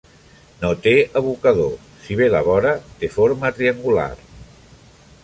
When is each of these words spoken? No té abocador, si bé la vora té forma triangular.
No 0.61 0.69
té 0.85 0.93
abocador, 1.19 1.75
si 2.05 2.17
bé 2.21 2.29
la 2.37 2.41
vora 2.47 2.73
té 3.03 3.11
forma 3.19 3.53
triangular. 3.59 4.09